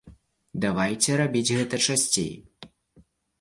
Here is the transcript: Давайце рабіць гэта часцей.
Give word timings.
Давайце 0.63 1.17
рабіць 1.21 1.53
гэта 1.59 1.75
часцей. 1.89 2.33